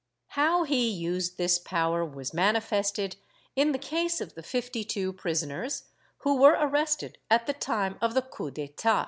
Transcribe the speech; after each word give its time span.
How 0.29 0.63
he 0.63 0.89
used 0.89 1.37
this 1.37 1.59
power 1.59 2.03
was 2.03 2.33
manifested 2.33 3.17
in 3.55 3.71
the 3.71 3.77
case 3.77 4.19
of 4.19 4.33
the 4.33 4.41
fifty 4.41 4.83
two 4.83 5.13
prisoners 5.13 5.83
who 6.21 6.37
were 6.37 6.57
arrested 6.59 7.19
at 7.29 7.45
the 7.45 7.53
time 7.53 7.99
of 8.01 8.15
the 8.15 8.23
cowp 8.23 8.55
d'etat. 8.55 8.99